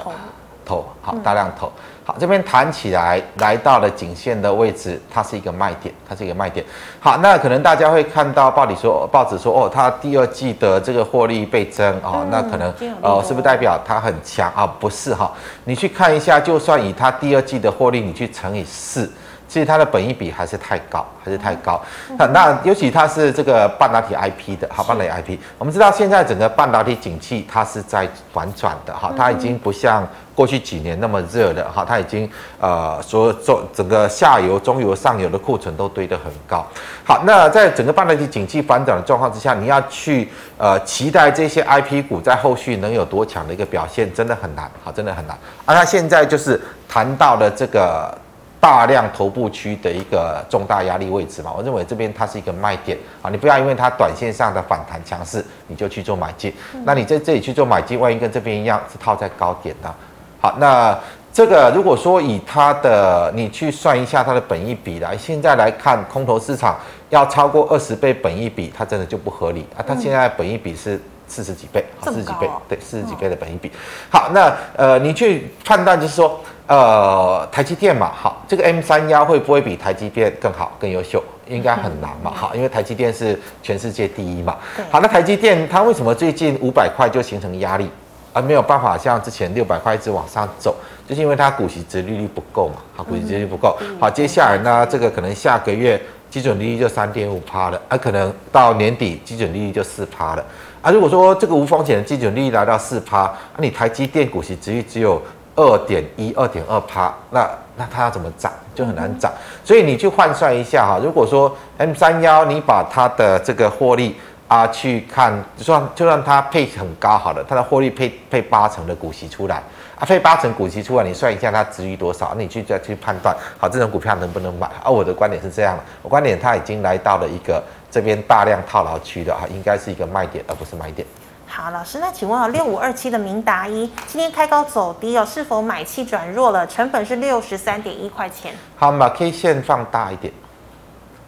[0.67, 0.85] 头？
[1.01, 1.73] 好，大量头。
[2.11, 6.67] 好，这边弹起来，来到了颈线的位置，它是一个卖点，它是一个卖点。
[6.99, 12.69] 好，那可能大家会看到报里说，报纸说，哦，它第二季的这个获利倍增啊、哦，那可能
[13.01, 14.67] 哦，是不是代表它很强啊？
[14.81, 15.31] 不是哈，
[15.63, 19.09] 你去看一下，就算以它第二季的获利，你去乘以四。
[19.51, 21.83] 其实它的本益比还是太高，还是太高。
[22.17, 25.37] 那那尤其它是这个半导体 IP 的，好，半导体 IP。
[25.59, 36.65] 我们知道现在整个半导体景气它是在反转的，哈，它已经不像过去几年那么热了，哈，它已经呃说做整个下游、中游、上游的库存都堆得很高。
[37.05, 45.37] 好，那在整个半导体景气反转的状况之下，你要去呃期待这些 IP 股在后续能有多强的一个表现，真的很难，好，真的很难。
[45.65, 48.17] 而它现在就是谈到了这个。
[48.61, 56.53] 大量头部区的一个重大压力位置嘛，我认为这边它是一个卖点啊，你不要因为它短线上的反弹强势，你就去做买进。
[56.85, 59.95] 那你在这里去做买进，万一跟这边一样是套在高点呢，
[60.41, 60.97] 好，那
[61.33, 71.01] 这个如果说以它的，你去算一下它的本益比来，现在来看空头市场要超过二十倍本益比，它真的就不合理啊，它现在本益比是。
[71.31, 73.71] 四十几倍，四十几倍，对，四十几倍的本益比。
[74.11, 81.23] 好，那呃，你去判断就是说，呃，台积电嘛，好，这个 M 三幺会不会比台积电更好、更优秀？
[81.47, 84.57] 应该很难嘛，好，因为台积电是全世界第一嘛。
[84.91, 87.89] 好，那台积电它为什么最近五百块就形成压力，
[88.33, 90.75] 而没有办法像之前六百块一直往上走？
[91.09, 93.77] 就是因为它股息值利率不够嘛，好，股息值利率不够。
[94.01, 100.45] 好，接下来呢，这个可能下个月基准利率就三点五趴了，而可能到年底基准利率就四趴了。
[100.83, 105.21] 啊，如果说这个无风险的基准利率来到四趴，那你台积电股息只只有
[105.55, 109.31] 二点一、二点二趴，那那它要怎么涨就很难涨。
[109.63, 114.17] 所以你去换算一下哈，如果说 M 三幺你把它的这个获利
[114.49, 119.63] 啊去看，就算就算它配很高好了，它的获利配配八成的股息出来
[120.01, 124.69] 啊，配八成股息出来，你算一下它值于多少，你去再去判断好这种股票能不能买。
[124.87, 127.63] 我的观点是这样的，我观点它已经来到了一个。
[127.93, 131.05] 这边大量套牢区的哈，应该是一个卖点，而不是买点。
[131.49, 136.65] 好，老师，那请问啊，六五二七的明达一今天开高走低哦，是否买气转弱了？
[136.69, 138.55] 成本是六十三点一块钱。
[138.77, 140.33] 好，我们把 K 线放大一点。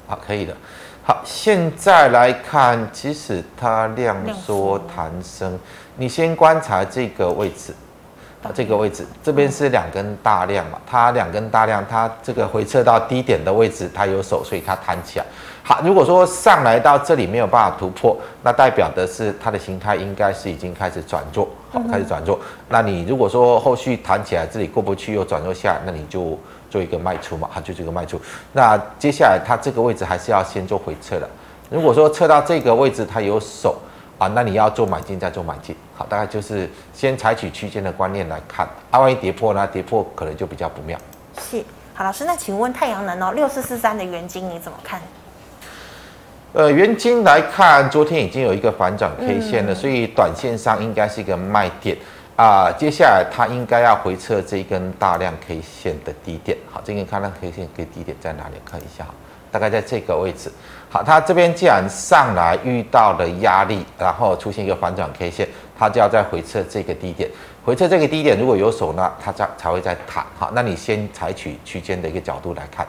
[0.06, 0.56] 好，可以的。
[1.02, 5.58] 好，现在来看，其实它量缩弹升，
[5.96, 7.74] 你先观察这个位置。
[8.42, 15.24] 啊，这个位置这边是两根大量嘛，它两根大量，它这个回撤到低点的位置，它有手，所以它弹起来。
[15.62, 22.36] 好，如果说上来到这里没有办法突破，那代表的是它的形态应该是已经开始转弱，好，开始转弱。
[22.68, 26.36] 那你如果说后续弹起来这里过不去又转弱下来，那你就
[26.68, 28.20] 做一个卖出嘛，它就这个卖出。
[28.52, 31.30] 那接下来它这个位置还是要先做回撤的。
[31.70, 33.76] 如果说测到这个位置它有守。
[34.22, 39.66] 啊，那你要做买进再做买进，好，大概就是先采取区间的观念来看，啊，万一跌破呢？
[39.66, 40.96] 跌破可能就比较不妙。
[41.40, 45.00] 是，好，老师，那请问太阳能哦，六四四三的原金你怎么看？
[46.52, 51.96] 呃，原金来看，昨天已经有一个反转 K 线了，嗯、所以短线上应该是一个卖点
[52.36, 52.70] 啊。
[52.70, 58.54] 接下来它应该要回测这一根大量 K 线的低点，好，这根大量 K 线跟低点在哪里？
[58.64, 59.04] 看一下，
[59.52, 60.50] 大概在这个位置。
[60.90, 65.48] 好，它这边既然上来遇到了压力，然后出现一个反转 K 线，
[65.78, 67.30] 它就要再回撤这个低点。
[67.64, 70.26] 回撤这个低点如果有手呢，它才才会再弹。
[70.36, 72.84] 好，那你先采取区间的一个角度来看。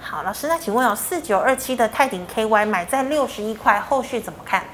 [0.00, 4.64] 好，老师，那请问有四九二七的泰鼎 KY 买在六十一块，后续怎么看？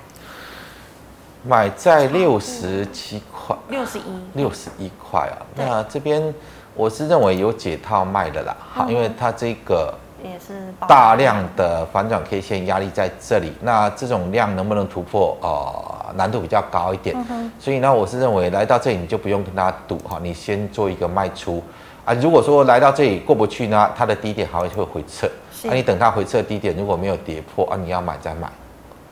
[1.43, 4.03] 买在六十七块，六十一，
[4.35, 5.37] 六十一块啊。
[5.55, 6.33] 那这边
[6.75, 8.57] 我是认为有解套卖的啦。
[8.73, 9.93] 好，因为它这个
[10.25, 15.37] 也是大量的反转 K 线压力在这里，那这种量能不能突破？
[15.43, 17.15] 呃，难度比较高一点。
[17.61, 21.63] 所以呢，我是认为来到这里你就不用跟他赌哈，你先做一个卖出。
[22.05, 25.31] 啊，如果说来到这里过不去呢，它的低点还会会回撤。
[25.63, 28.51] 那、啊、你等它回撤低点，如果没有跌破啊，你要买再买。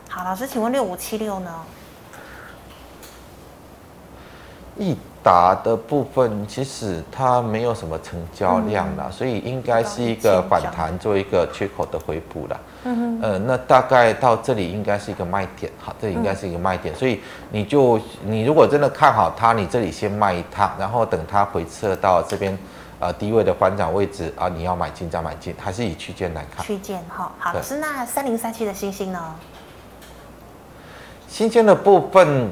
[0.09, 1.51] 好，老师，请问六五七六呢？
[4.77, 12.61] 易达的部分其实它没有什么成交量啦，嗯、所以应该是一个反弹，做一个缺口的回补啦。
[12.85, 13.21] 嗯嗯。
[13.23, 17.21] 呃，那大概到这里应该是一个卖点，好，这里应该是一个卖点，嗯、所以
[17.51, 22.59] 你就你如果真的看好它，你这里先卖一趟，然后等它回撤到这边。
[23.05, 26.65] 呃，低位的反涨位置啊，你要买进再买进，还是以区间来看？
[26.65, 29.35] 区间哈，好，老师，那三零三七的星星呢？
[31.27, 32.49] 新鲜的部分，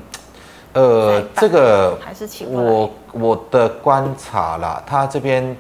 [0.73, 5.57] 呃，这个还是我我的观察啦，它这边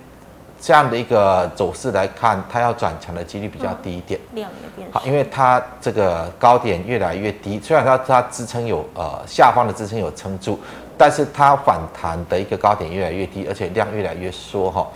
[0.61, 10.59] 这样的一个走势来看，它要转强的几率比较低一点，嗯、量也变好，因为它这个高点越来越低，虽然它它支撑有呃下方的支撑有撑住。
[11.03, 14.87] 但是它反弹的一个高点越来越低，而且量越来越缩哈，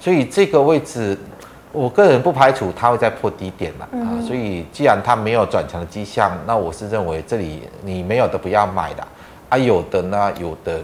[0.00, 1.16] 所以这个位置，
[1.70, 4.18] 我个人不排除它会再破低点了啊。
[4.26, 9.06] 所以既然它没有转强的迹象，那我是认为这里你没有的不要买的
[9.52, 10.80] 啊，有的呢，有的，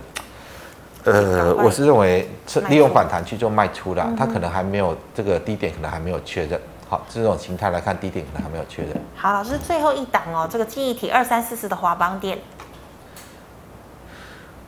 [1.04, 6.60] 呃，我是认为是利用反弹去做卖出的，它可能还没有这个低点，可能还没有确认。
[6.86, 8.94] 好，这种形态来看，低点可能还没有确认。
[9.16, 12.38] 好，老师最后一档哦，这个记忆体二三四四的华邦电。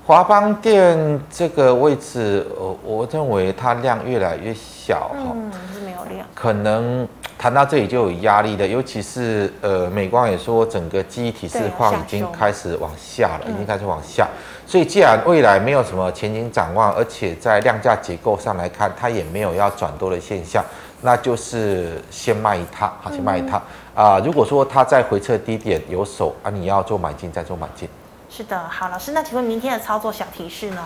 [0.06, 7.06] 华邦电这个位置，我我认为它量越来越小哈，嗯，是没有量，可能
[7.40, 14.28] 谈到这里就有压力的，尤其是呃，美光也说整个记忆体市况已经开始往下了，已经开始往下，
[14.66, 20.62] 所以既然未来没有什么前景展望，而且在量价结构上来看，它也没有要转多的现象，
[21.00, 23.58] 那就是先卖一趟，好，先卖一趟
[23.94, 24.20] 啊，呃。
[24.20, 27.88] 如果说它在回撤低点有手啊，你要做买进再做买进。
[28.28, 30.82] 是的，好，老师，那请问明天的操作小提示呢？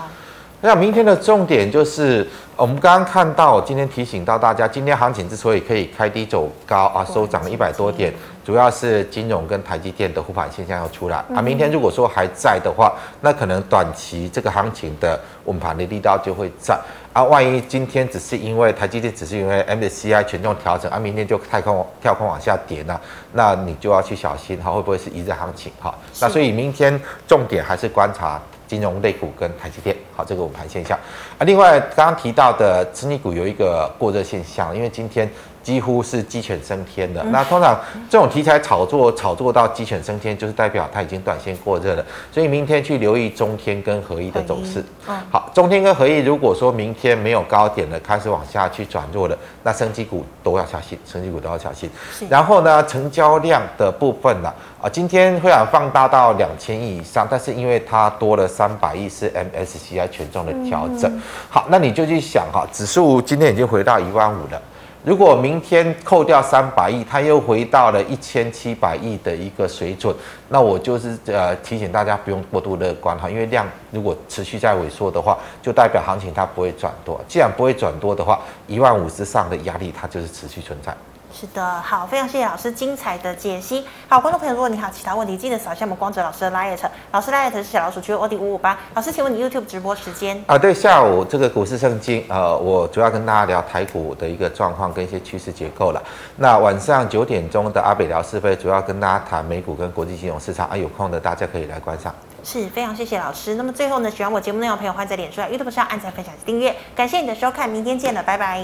[0.65, 8.11] 那明天的重点就是，我们刚刚看到，今天提醒到大家，今天行情之所以可以开低走高啊，收涨了一百多点，
[8.43, 11.43] 主要是金融跟台积电的护盘现象要出来啊。
[11.43, 16.75] 明天如果说还在的话，那可能短期这个行情的稳盘的力道就会在
[17.13, 17.23] 啊。
[17.23, 22.99] 万一今天只是因为台积电只是因为 MSCI 权重调整啊，明天就太空跳空往下跌呢，
[23.35, 25.95] 那你就要去小心哈，会不会是一日行情哈？
[26.23, 26.99] 那所以明天
[27.29, 28.41] 重点还是观察。
[28.67, 30.99] 金融类股跟台积电，好，这个我们盘现象
[31.39, 31.45] 啊。
[31.45, 35.31] 另外，刚刚提到的生技股有一个过热现象，因为今天。
[35.65, 37.25] 几乎是鸡犬升天的。
[37.25, 42.05] 那通常这种题材炒作，炒作到鸡犬升天，就是代表它已经短线过热了。
[42.31, 44.85] 所以明天去留意中天跟合一的走势。
[45.31, 51.91] 好，中天跟合一，如果说明天没有高点了，开始往下去转弱了，那生技股都要小心，生技股都要小心。
[52.29, 54.53] 然后呢，成交量的部分呢，
[54.83, 61.11] 啊，今天会想放大到两千亿以上，但是因为它多了三百亿是 MSCI 权重的调整。
[61.49, 64.61] 好，那你就去想哈，指数今天已经回到一万五了。
[65.05, 70.17] 如果明天扣掉三百亿，它又回到了一千七百亿的一个水准，
[70.49, 77.21] 那我就是呃提醒大家不用过度乐观哈，因为量如果持续在萎缩的话，就代表行情它不会转多。
[77.29, 80.97] 既然不会转多的话，一万五之上的压力它就是持续存在。
[81.37, 83.85] 是的，好，非常谢谢老师精彩的解析。
[84.09, 86.79] 好，观众朋友，如果你还有其他问题，记得扫一下我们光哲老师的 LINE，
[87.11, 88.79] 老师 LINE 是小老鼠 Q O D 五五八。
[88.95, 90.41] 老师，请问你 YouTube 直播时间？
[90.47, 96.01] 啊，对，下午这个股市圣经，呃，我主要跟大家聊台股的一个状况跟一些趋势结构了。
[96.37, 100.69] 那晚上九点钟的阿北聊是非，主要跟大家谈美股跟国际金融市场。
[100.69, 102.15] 啊，有空的大家可以来观赏。
[102.45, 103.57] 是非常谢谢老师。
[103.57, 106.77] 那么最后呢，喜欢我节目内容的朋友，欢迎在脸书、YouTube 上按赞、分享、订阅。
[106.95, 108.63] 感谢你的收看，明天见了，拜拜。